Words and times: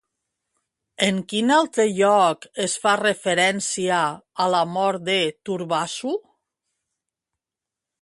En 1.07 1.19
quin 1.33 1.53
altre 1.55 1.85
lloc 1.99 2.47
es 2.65 2.79
fa 2.85 2.95
referència 3.03 4.01
a 4.47 4.51
la 4.57 4.65
mort 4.73 5.07
de 5.13 5.21
Turbazu? 5.51 6.19